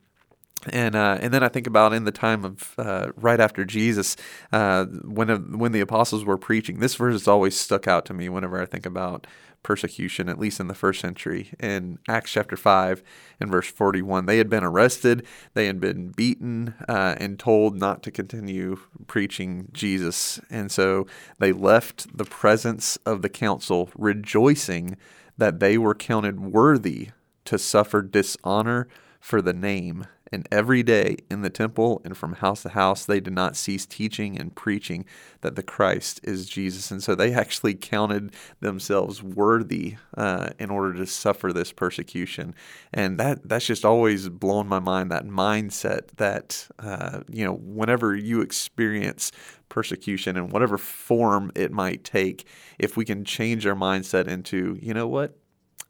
[0.68, 4.16] and uh, and then I think about in the time of uh, right after Jesus,
[4.53, 8.14] uh, when uh, when the apostles were preaching, this verse has always stuck out to
[8.14, 9.27] me whenever I think about
[9.62, 11.51] persecution, at least in the first century.
[11.61, 13.03] In Acts chapter five
[13.38, 17.77] and verse forty one, they had been arrested, they had been beaten, uh, and told
[17.77, 21.07] not to continue preaching Jesus, and so
[21.38, 24.96] they left the presence of the council, rejoicing
[25.38, 27.09] that they were counted worthy
[27.46, 28.88] to suffer dishonor
[29.20, 30.07] for the name.
[30.32, 33.84] And every day in the temple and from house to house, they did not cease
[33.84, 35.04] teaching and preaching
[35.40, 36.90] that the Christ is Jesus.
[36.90, 42.54] And so they actually counted themselves worthy uh, in order to suffer this persecution.
[42.92, 45.10] And that that's just always blown my mind.
[45.10, 49.32] That mindset that uh, you know, whenever you experience
[49.68, 52.46] persecution in whatever form it might take,
[52.78, 55.36] if we can change our mindset into, you know what,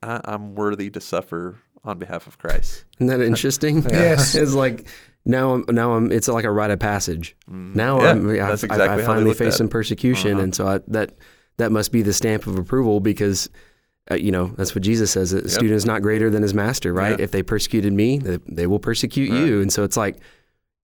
[0.02, 2.84] I, I'm worthy to suffer on behalf of Christ.
[2.98, 3.82] Isn't that interesting?
[3.90, 4.34] yes.
[4.34, 4.86] it's like
[5.24, 7.36] now I'm now I'm it's like a rite of passage.
[7.50, 7.74] Mm.
[7.74, 10.42] Now yeah, I'm, I, exactly I, I finally face some persecution, uh-huh.
[10.42, 11.16] and so I, that
[11.56, 13.48] that must be the stamp of approval because.
[14.10, 15.32] Uh, you know that's what Jesus says.
[15.34, 15.48] A yep.
[15.48, 17.16] student is not greater than his master, right?
[17.16, 17.22] Yeah.
[17.22, 19.46] If they persecuted me, they, they will persecute right.
[19.46, 19.60] you.
[19.60, 20.16] And so it's like,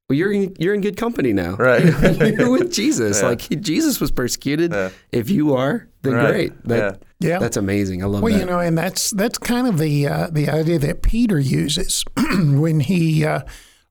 [0.09, 1.57] well, you're in, you're in good company now.
[1.57, 1.85] Right.
[2.39, 3.21] you're with Jesus.
[3.23, 3.29] Yeah.
[3.29, 4.71] Like he, Jesus was persecuted.
[4.71, 4.91] Yeah.
[5.11, 6.31] If you are, then right.
[6.31, 6.65] great.
[6.65, 7.39] That, yeah.
[7.39, 8.03] That's amazing.
[8.03, 8.25] I love that.
[8.25, 8.41] well, that.
[8.41, 12.81] you know, and that's that's kind of the uh, the idea that Peter uses when
[12.81, 13.41] he uh,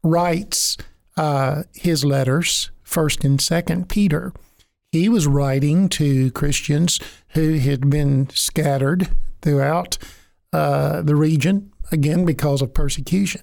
[0.04, 0.78] writes
[1.18, 4.34] uh, his letters, First and Second Peter.
[4.92, 7.00] he was writing to Christians
[7.30, 9.10] who had been scattered
[9.42, 9.98] throughout
[10.54, 13.42] uh, the region, again, because of persecution.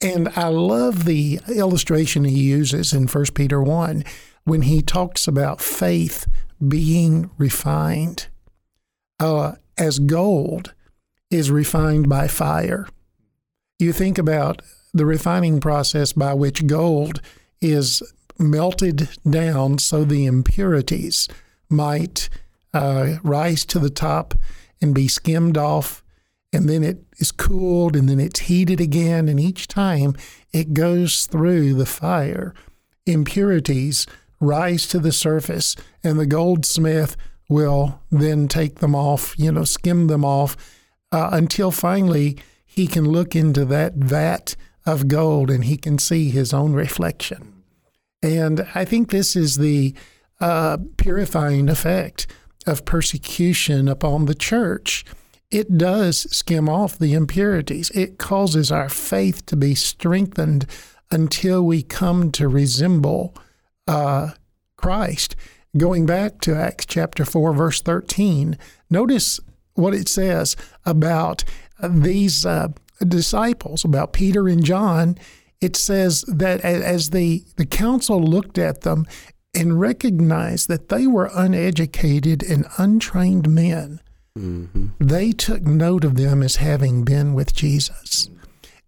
[0.00, 4.04] And I love the illustration he uses in 1 Peter 1
[4.44, 6.26] when he talks about faith
[6.66, 8.28] being refined.
[9.20, 10.74] Uh, as gold
[11.30, 12.88] is refined by fire.
[13.78, 17.20] You think about the refining process by which gold
[17.60, 18.02] is
[18.38, 21.28] melted down so the impurities
[21.68, 22.28] might
[22.72, 24.34] uh, rise to the top
[24.80, 26.02] and be skimmed off.
[26.52, 29.28] And then it is cooled and then it's heated again.
[29.28, 30.16] And each time
[30.52, 32.54] it goes through the fire,
[33.06, 34.06] impurities
[34.40, 37.16] rise to the surface, and the goldsmith
[37.48, 40.56] will then take them off, you know, skim them off
[41.12, 44.54] uh, until finally he can look into that vat
[44.86, 47.62] of gold and he can see his own reflection.
[48.22, 49.94] And I think this is the
[50.40, 52.26] uh, purifying effect
[52.66, 55.04] of persecution upon the church.
[55.50, 57.90] It does skim off the impurities.
[57.90, 60.66] It causes our faith to be strengthened
[61.10, 63.34] until we come to resemble
[63.86, 64.32] uh,
[64.76, 65.34] Christ.
[65.76, 68.56] Going back to Acts chapter 4, verse 13,
[68.90, 69.38] notice
[69.74, 71.44] what it says about
[71.82, 72.68] these uh,
[73.06, 75.16] disciples, about Peter and John
[75.60, 79.06] it says that as the, the council looked at them
[79.54, 84.00] and recognized that they were uneducated and untrained men,
[84.38, 84.88] mm-hmm.
[85.00, 88.30] they took note of them as having been with Jesus.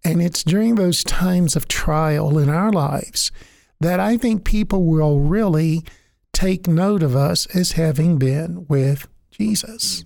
[0.03, 3.31] And it's during those times of trial in our lives
[3.81, 5.83] that I think people will really
[6.33, 10.05] take note of us as having been with Jesus.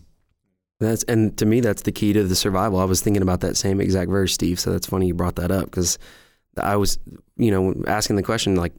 [0.79, 2.79] That's and to me that's the key to the survival.
[2.79, 4.59] I was thinking about that same exact verse, Steve.
[4.59, 5.97] So that's funny you brought that up because
[6.57, 6.99] I was,
[7.37, 8.73] you know, asking the question like,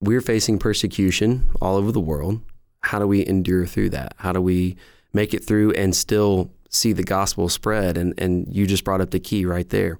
[0.00, 2.40] we're facing persecution all over the world.
[2.82, 4.14] How do we endure through that?
[4.18, 4.76] How do we
[5.12, 7.96] make it through and still see the gospel spread?
[7.96, 9.98] And and you just brought up the key right there,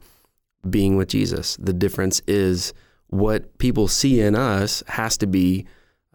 [0.68, 1.56] being with Jesus.
[1.56, 2.74] The difference is
[3.08, 5.66] what people see in us has to be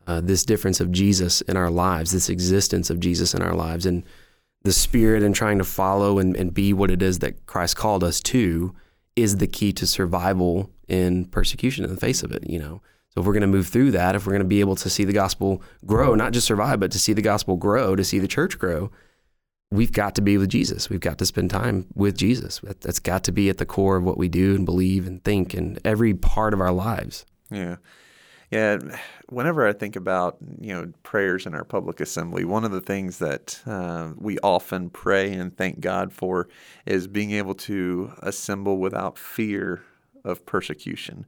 [0.08, 3.86] uh, this difference of Jesus in our lives, this existence of Jesus in our lives,
[3.86, 4.04] and
[4.64, 8.04] the spirit and trying to follow and, and be what it is that Christ called
[8.04, 8.74] us to
[9.16, 12.82] is the key to survival in persecution in the face of it, you know.
[13.10, 14.90] So if we're going to move through that, if we're going to be able to
[14.90, 18.18] see the gospel grow, not just survive, but to see the gospel grow, to see
[18.18, 18.90] the church grow,
[19.72, 20.90] we've got to be with Jesus.
[20.90, 22.60] We've got to spend time with Jesus.
[22.82, 25.54] That's got to be at the core of what we do and believe and think
[25.54, 27.26] in every part of our lives.
[27.52, 27.78] Yeah.
[28.50, 28.78] Yeah,
[29.34, 33.18] whenever I think about you know prayers in our public assembly, one of the things
[33.20, 36.48] that uh, we often pray and thank God for
[36.86, 39.82] is being able to assemble without fear
[40.24, 41.26] of persecution,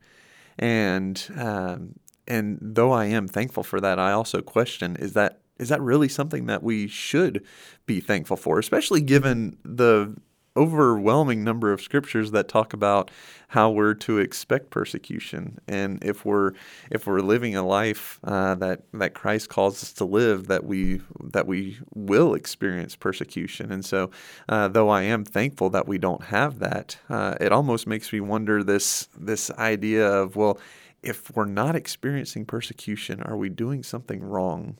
[0.58, 1.96] and um,
[2.28, 6.10] and though I am thankful for that, I also question is that is that really
[6.10, 7.44] something that we should
[7.86, 10.16] be thankful for, especially given the
[10.58, 13.12] overwhelming number of scriptures that talk about
[13.50, 16.54] how we're to expect persecution, and if we're
[16.90, 21.02] if we're living a life uh, that that Christ calls us to live, that we
[21.24, 23.72] that we will experience persecution.
[23.72, 24.12] And so,
[24.50, 28.20] uh, though I am thankful that we don't have that, uh, it almost makes me
[28.20, 30.60] wonder this this idea of well,
[31.04, 34.78] if we're not experiencing persecution, are we doing something wrong?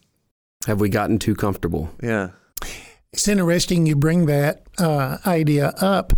[0.66, 1.92] Have we gotten too comfortable?
[2.02, 2.32] Yeah.
[3.16, 6.12] It's interesting you bring that uh, idea up.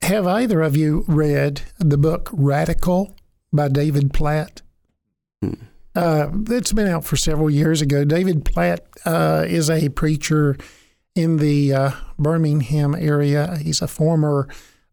[0.00, 3.14] Have either of you read the book Radical
[3.52, 4.62] by David Platt?
[5.42, 5.52] Hmm.
[5.94, 8.06] Uh, it's been out for several years ago.
[8.06, 10.56] David Platt uh, is a preacher
[11.14, 13.58] in the uh, Birmingham area.
[13.58, 14.48] He's a former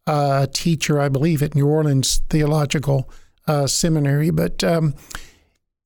[0.06, 3.10] uh, teacher, I believe, at New Orleans Theological
[3.48, 4.32] uh, Seminary.
[4.32, 4.96] But um,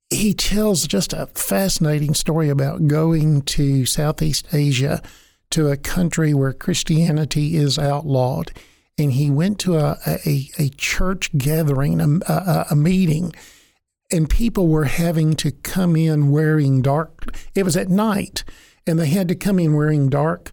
[0.09, 5.03] he tells just a fascinating story about going to Southeast Asia
[5.51, 8.51] to a country where Christianity is outlawed.
[8.97, 13.33] And he went to a, a, a church gathering, a, a, a meeting,
[14.11, 17.25] and people were having to come in wearing dark.
[17.55, 18.43] It was at night,
[18.85, 20.51] and they had to come in wearing dark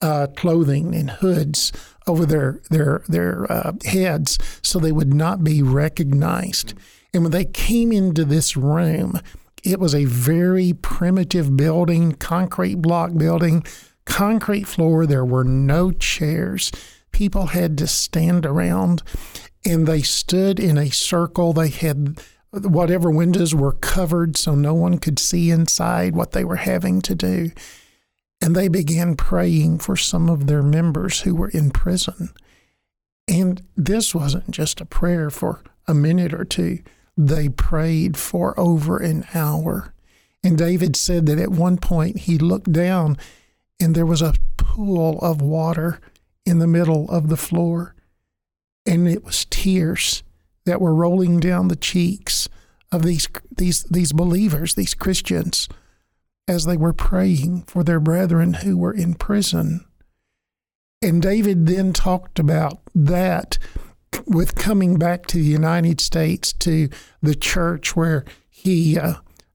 [0.00, 1.72] uh, clothing and hoods
[2.06, 6.74] over their their their uh, heads so they would not be recognized.
[7.12, 9.20] And when they came into this room,
[9.62, 13.64] it was a very primitive building, concrete block building
[14.06, 15.06] concrete floor.
[15.06, 16.70] There were no chairs.
[17.12, 19.02] People had to stand around
[19.64, 21.52] and they stood in a circle.
[21.52, 26.56] They had whatever windows were covered so no one could see inside what they were
[26.56, 27.50] having to do.
[28.40, 32.30] And they began praying for some of their members who were in prison.
[33.26, 36.80] And this wasn't just a prayer for a minute or two,
[37.16, 39.94] they prayed for over an hour.
[40.42, 43.16] And David said that at one point he looked down
[43.80, 46.00] and there was a pool of water
[46.46, 47.94] in the middle of the floor.
[48.86, 50.22] And it was tears
[50.66, 52.48] that were rolling down the cheeks
[52.92, 55.68] of these, these, these believers, these Christians,
[56.46, 59.84] as they were praying for their brethren who were in prison.
[61.02, 63.58] And David then talked about that
[64.26, 66.88] with coming back to the United States to
[67.20, 69.14] the church where he uh,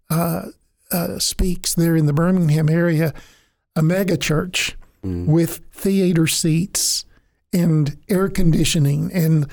[0.10, 0.48] uh,
[0.92, 3.14] uh, speaks there in the Birmingham area,
[3.76, 5.26] a mega church mm.
[5.26, 7.06] with theater seats
[7.54, 9.48] and air conditioning and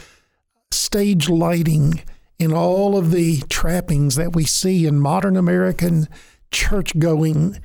[0.70, 2.02] stage lighting
[2.38, 6.08] and all of the trappings that we see in modern American
[6.50, 7.58] church going.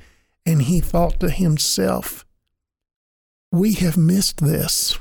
[0.46, 2.24] And he thought to himself,
[3.50, 4.98] we have missed this.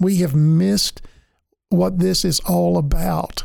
[0.00, 1.00] We have missed
[1.70, 3.44] what this is all about.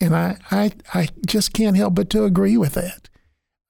[0.00, 3.08] And I, I, I just can't help but to agree with that.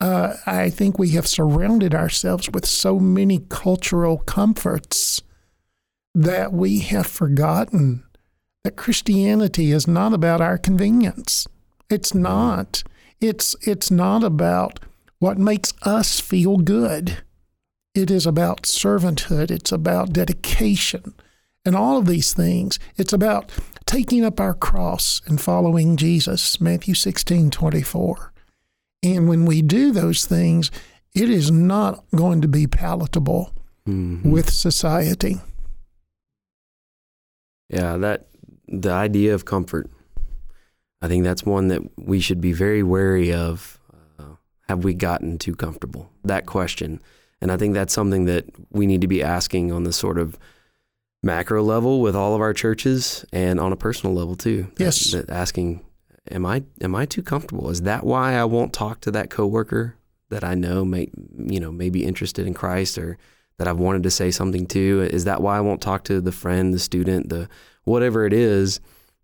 [0.04, 5.22] Uh, I think we have surrounded ourselves with so many cultural comforts
[6.14, 8.04] that we have forgotten
[8.64, 11.46] that Christianity is not about our convenience.
[11.88, 12.82] It's not.
[13.18, 14.78] It's it's not about
[15.20, 17.22] what makes us feel good.
[17.94, 19.50] It is about servanthood.
[19.50, 21.14] It's about dedication
[21.64, 22.78] and all of these things.
[22.98, 23.50] It's about
[23.86, 28.33] taking up our cross and following Jesus, Matthew 16 24.
[29.04, 30.70] And when we do those things,
[31.14, 33.52] it is not going to be palatable
[33.86, 34.30] mm-hmm.
[34.30, 35.36] with society.
[37.68, 38.26] Yeah, that
[38.66, 39.90] the idea of comfort.
[41.02, 43.78] I think that's one that we should be very wary of.
[44.18, 44.36] Uh,
[44.68, 46.10] have we gotten too comfortable?
[46.24, 47.02] That question.
[47.42, 50.38] And I think that's something that we need to be asking on the sort of
[51.22, 54.70] macro level with all of our churches and on a personal level too.
[54.78, 55.10] Yes.
[55.10, 55.84] That, that asking,
[56.30, 57.70] am I am I too comfortable?
[57.70, 59.96] Is that why I won't talk to that coworker
[60.30, 63.18] that I know may you know may be interested in Christ or
[63.58, 65.08] that I've wanted to say something to?
[65.10, 67.48] Is that why I won't talk to the friend, the student, the
[67.84, 68.80] whatever it is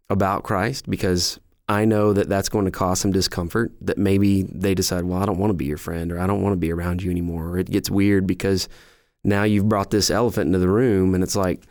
[0.09, 0.89] about Christ?
[0.89, 3.73] Because I know that that's going to cause some discomfort.
[3.81, 6.43] That maybe they decide, well, I don't want to be your friend, or I don't
[6.43, 7.51] want to be around you anymore.
[7.51, 8.69] Or it gets weird because
[9.25, 11.65] now you've brought this elephant into the room, and it's like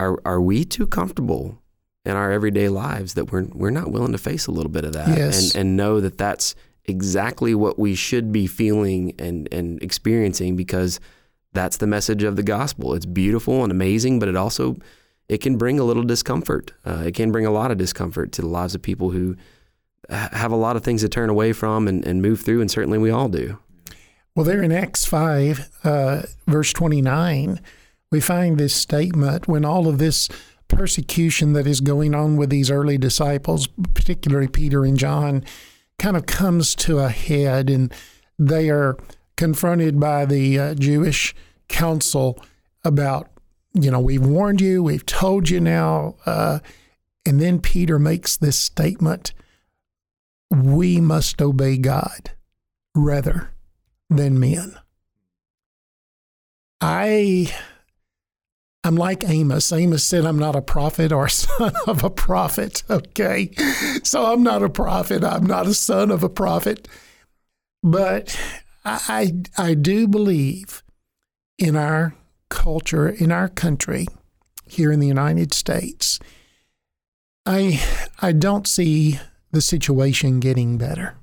[0.00, 1.61] are are we too comfortable
[2.04, 4.92] in our everyday lives that we're we're not willing to face a little bit of
[4.92, 5.54] that yes.
[5.54, 11.00] and and know that that's exactly what we should be feeling and and experiencing because
[11.52, 12.94] that's the message of the gospel.
[12.94, 14.76] It's beautiful and amazing, but it also
[15.28, 16.72] it can bring a little discomfort.
[16.84, 19.36] Uh, it can bring a lot of discomfort to the lives of people who
[20.08, 22.98] have a lot of things to turn away from and, and move through, and certainly
[22.98, 23.58] we all do.
[24.34, 27.60] Well, there in Acts 5, uh, verse 29,
[28.10, 30.28] we find this statement when all of this
[30.72, 35.44] persecution that is going on with these early disciples, particularly Peter and John,
[35.98, 37.92] kind of comes to a head, and
[38.38, 38.96] they are
[39.36, 41.34] confronted by the uh, Jewish
[41.68, 42.38] council
[42.84, 43.30] about,
[43.72, 46.16] you know, we've warned you, we've told you now.
[46.26, 46.58] Uh,
[47.24, 49.32] and then Peter makes this statement
[50.50, 52.32] we must obey God
[52.94, 53.52] rather
[54.10, 54.76] than men.
[56.80, 57.54] I
[58.84, 59.72] I'm like Amos.
[59.72, 62.82] Amos said, I'm not a prophet or a son of a prophet.
[62.90, 63.50] Okay.
[64.02, 65.22] So I'm not a prophet.
[65.22, 66.88] I'm not a son of a prophet.
[67.82, 68.38] But
[68.84, 70.82] I, I do believe
[71.58, 72.14] in our
[72.48, 74.06] culture, in our country,
[74.66, 76.18] here in the United States,
[77.44, 77.82] I,
[78.20, 79.18] I don't see
[79.50, 81.16] the situation getting better.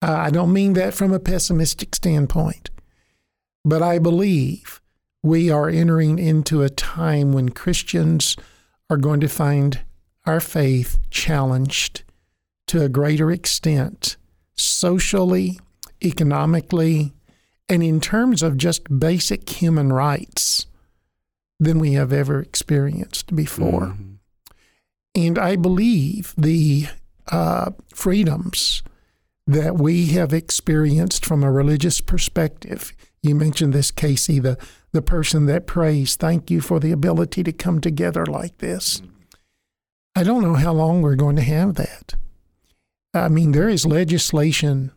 [0.00, 2.70] Uh, I don't mean that from a pessimistic standpoint,
[3.64, 4.80] but I believe
[5.22, 8.36] we are entering into a time when Christians
[8.88, 9.80] are going to find
[10.26, 12.02] our faith challenged
[12.68, 14.16] to a greater extent,
[14.56, 15.58] socially,
[16.02, 17.14] economically,
[17.68, 20.66] and in terms of just basic human rights
[21.58, 23.86] than we have ever experienced before.
[23.86, 24.14] Mm-hmm.
[25.14, 26.86] And I believe the
[27.30, 28.82] uh, freedoms
[29.46, 32.92] that we have experienced from a religious perspective.
[33.22, 34.58] You mentioned this, Casey, the
[34.92, 39.02] the person that prays, Thank you for the ability to come together like this.
[40.16, 42.14] I don't know how long we're going to have that.
[43.14, 44.92] I mean, there is legislation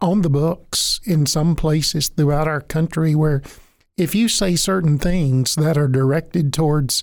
[0.00, 3.42] on the books in some places throughout our country where
[3.96, 7.02] if you say certain things that are directed towards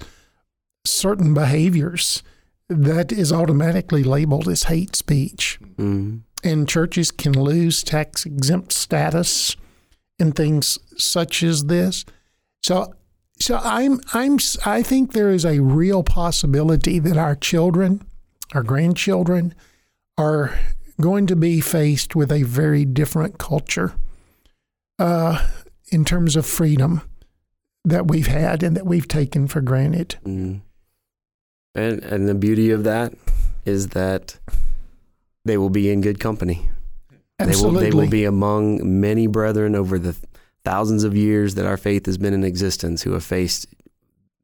[0.86, 2.22] certain behaviors,
[2.68, 5.59] that is automatically labeled as hate speech.
[5.62, 6.18] Mm-hmm.
[6.43, 9.55] And churches can lose tax exempt status
[10.22, 12.05] in things such as this.
[12.63, 12.93] So
[13.39, 18.05] so I'm I'm I think there is a real possibility that our children,
[18.53, 19.55] our grandchildren
[20.17, 20.57] are
[20.99, 23.93] going to be faced with a very different culture
[24.99, 25.47] uh,
[25.89, 27.01] in terms of freedom
[27.84, 30.17] that we've had and that we've taken for granted.
[30.24, 30.61] Mm.
[31.74, 33.13] And and the beauty of that
[33.65, 34.38] is that
[35.45, 36.69] they will be in good company.
[37.42, 37.82] Absolutely.
[37.82, 40.16] They will, they will be among many brethren over the
[40.64, 43.68] thousands of years that our faith has been in existence who have faced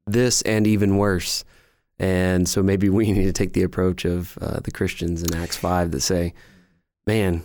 [0.06, 1.43] this and even worse.
[2.00, 5.58] And so maybe we need to take the approach of uh, the Christians in Acts
[5.58, 6.34] 5 that say,
[7.06, 7.43] man,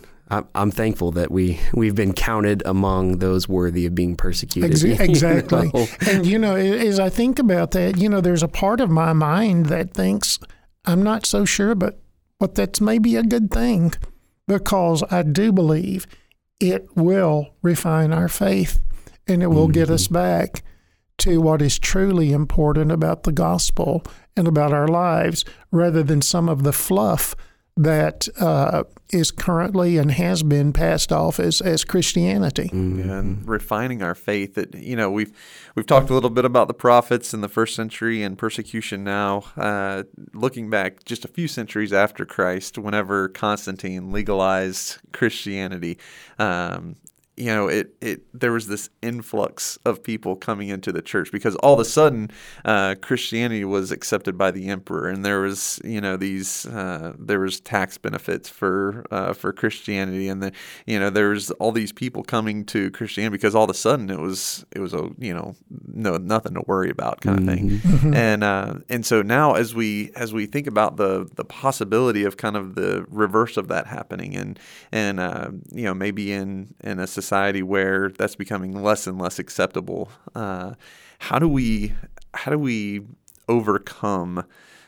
[0.55, 4.71] I'm thankful that we we've been counted among those worthy of being persecuted.
[4.99, 5.87] Exactly, you know?
[6.07, 9.13] and you know, as I think about that, you know, there's a part of my
[9.13, 10.39] mind that thinks
[10.85, 11.99] I'm not so sure, but
[12.39, 13.93] but that's maybe a good thing
[14.47, 16.07] because I do believe
[16.59, 18.79] it will refine our faith
[19.27, 19.73] and it will mm-hmm.
[19.73, 20.63] get us back
[21.19, 24.03] to what is truly important about the gospel
[24.35, 27.35] and about our lives, rather than some of the fluff
[27.77, 32.69] that uh, is currently and has been passed off as, as Christianity.
[32.69, 33.09] Mm-hmm.
[33.09, 34.55] And refining our faith.
[34.55, 35.31] That you know we've
[35.75, 39.43] we've talked a little bit about the prophets in the first century and persecution now.
[39.55, 45.97] Uh, looking back just a few centuries after Christ, whenever Constantine legalized Christianity,
[46.39, 46.95] um,
[47.35, 51.55] you know, it, it there was this influx of people coming into the church because
[51.57, 52.29] all of a sudden
[52.63, 57.39] uh, Christianity was accepted by the emperor, and there was you know these uh, there
[57.39, 60.51] was tax benefits for uh, for Christianity, and the
[60.85, 64.11] you know there was all these people coming to Christianity because all of a sudden
[64.11, 65.55] it was it was a you know
[65.87, 67.95] no nothing to worry about kind of thing, mm-hmm.
[67.95, 68.13] mm-hmm.
[68.13, 72.37] and uh, and so now as we as we think about the the possibility of
[72.37, 74.59] kind of the reverse of that happening, and
[74.91, 77.22] and uh, you know maybe in in a society
[77.63, 80.09] where that's becoming less and less acceptable.
[80.35, 80.73] Uh,
[81.19, 81.93] how do we
[82.33, 83.01] how do we
[83.47, 84.45] overcome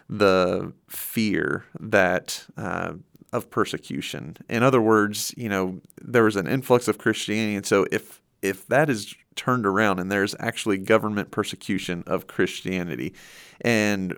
[0.09, 2.93] the fear that uh,
[3.31, 4.37] of persecution?
[4.49, 8.67] In other words, you know, there was an influx of Christianity, and so if if
[8.67, 13.13] that is turned around and there's actually government persecution of Christianity,
[13.61, 14.17] and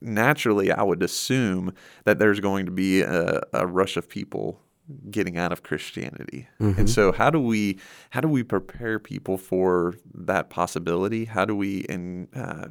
[0.00, 1.72] naturally, I would assume
[2.04, 4.60] that there's going to be a, a rush of people
[5.10, 6.48] getting out of Christianity.
[6.60, 6.80] Mm-hmm.
[6.80, 7.78] And so how do we
[8.10, 11.24] how do we prepare people for that possibility?
[11.24, 12.66] How do we and uh,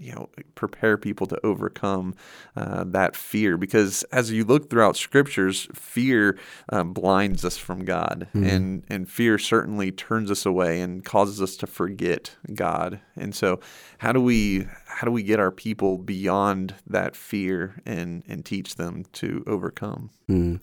[0.00, 2.14] you know prepare people to overcome
[2.56, 6.38] uh, that fear because as you look throughout scriptures fear
[6.70, 8.44] uh, blinds us from god mm-hmm.
[8.44, 13.60] and and fear certainly turns us away and causes us to forget god and so
[13.98, 18.76] how do we how do we get our people beyond that fear and and teach
[18.76, 20.58] them to overcome mm.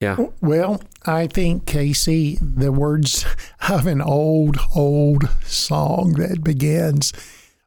[0.00, 0.26] Yeah.
[0.42, 3.24] Well, I think, Casey, the words
[3.68, 7.12] of an old, old song that begins,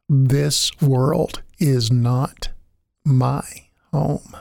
[0.08, 2.50] This world is not
[3.04, 3.42] my
[3.92, 4.36] home.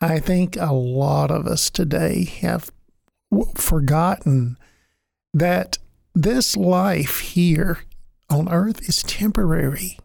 [0.00, 2.70] I think a lot of us today have
[3.54, 4.56] forgotten
[5.32, 5.78] that
[6.14, 7.80] this life here
[8.30, 9.98] on earth is temporary.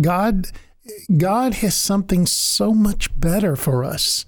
[0.00, 0.46] God
[1.16, 4.26] God has something so much better for us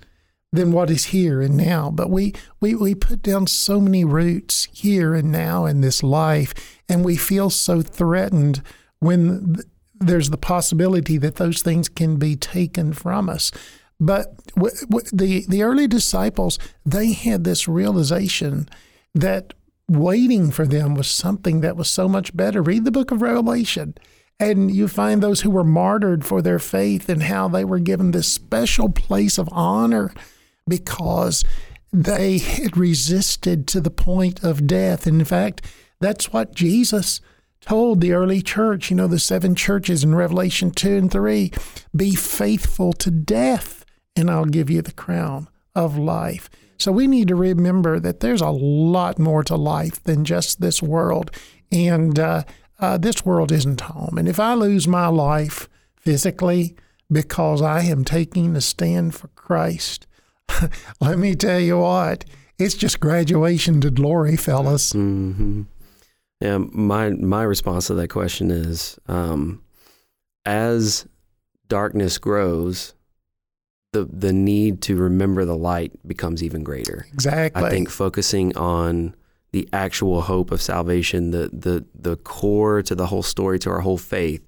[0.55, 1.91] than what is here and now.
[1.91, 6.55] But we, we, we put down so many roots here and now in this life,
[6.89, 8.63] and we feel so threatened
[9.01, 13.51] when th- there's the possibility that those things can be taken from us.
[13.99, 18.69] But w- w- the, the early disciples, they had this realization
[19.15, 19.55] that
[19.89, 22.63] waiting for them was something that was so much better.
[22.63, 23.95] Read the book of Revelation.
[24.41, 28.11] And you find those who were martyred for their faith and how they were given
[28.11, 30.13] this special place of honor
[30.67, 31.45] because
[31.93, 35.07] they had resisted to the point of death.
[35.07, 35.63] And in fact,
[36.01, 37.21] that's what Jesus
[37.61, 41.53] told the early church, you know, the seven churches in Revelation 2 and 3
[41.97, 43.85] be faithful to death,
[44.15, 46.51] and I'll give you the crown of life.
[46.79, 50.83] So we need to remember that there's a lot more to life than just this
[50.83, 51.31] world.
[51.73, 52.45] And uh,
[52.79, 54.19] uh, this world isn't home.
[54.19, 56.77] And if I lose my life physically
[57.11, 60.07] because I am taking a stand for Christ,
[61.01, 62.25] let me tell you what,
[62.59, 64.93] it's just graduation to glory, fellas.
[64.93, 65.63] Mm-hmm.
[66.41, 69.63] Yeah, my my response to that question is, um,
[70.45, 71.07] as
[71.69, 72.95] darkness grows,
[73.93, 77.07] the the need to remember the light becomes even greater.
[77.13, 77.63] Exactly.
[77.63, 79.15] I think focusing on
[79.53, 83.81] the actual hope of salvation, the the the core to the whole story, to our
[83.81, 84.45] whole faith,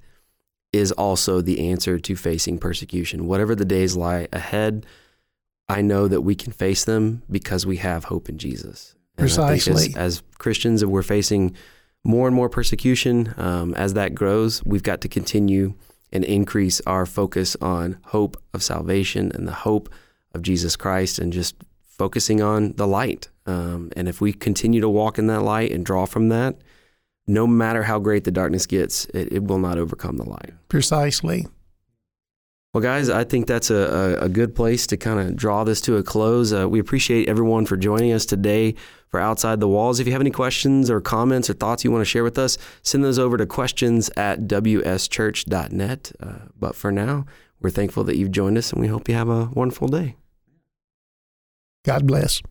[0.72, 3.26] is also the answer to facing persecution.
[3.26, 4.84] Whatever the days lie ahead
[5.68, 8.94] I know that we can face them because we have hope in Jesus.
[9.16, 9.88] And Precisely.
[9.88, 11.56] As, as, Christians, we're facing
[12.04, 13.34] more and more persecution.
[13.36, 15.74] Um, as that grows, we've got to continue
[16.12, 19.88] and increase our focus on hope of salvation and the hope
[20.32, 23.28] of Jesus Christ and just focusing on the light.
[23.46, 26.56] Um, and if we continue to walk in that light and draw from that,
[27.26, 30.52] no matter how great the darkness gets, it, it will not overcome the light.
[30.68, 31.46] Precisely.
[32.76, 35.80] Well, guys, I think that's a, a, a good place to kind of draw this
[35.80, 36.52] to a close.
[36.52, 38.74] Uh, we appreciate everyone for joining us today
[39.08, 39.98] for Outside the Walls.
[39.98, 42.58] If you have any questions or comments or thoughts you want to share with us,
[42.82, 46.12] send those over to questions at wschurch.net.
[46.20, 47.24] Uh, but for now,
[47.62, 50.16] we're thankful that you've joined us and we hope you have a wonderful day.
[51.82, 52.42] God bless.